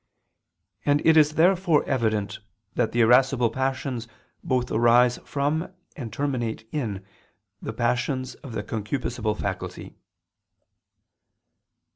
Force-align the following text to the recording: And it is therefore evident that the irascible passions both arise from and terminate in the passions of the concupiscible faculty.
And 0.83 0.99
it 1.05 1.15
is 1.15 1.33
therefore 1.35 1.83
evident 1.83 2.39
that 2.73 2.91
the 2.91 3.01
irascible 3.01 3.51
passions 3.51 4.07
both 4.43 4.71
arise 4.71 5.19
from 5.25 5.71
and 5.95 6.11
terminate 6.11 6.67
in 6.71 7.05
the 7.61 7.71
passions 7.71 8.33
of 8.33 8.53
the 8.53 8.63
concupiscible 8.63 9.39
faculty. 9.39 9.93